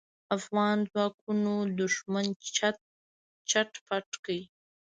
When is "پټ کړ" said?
3.87-4.37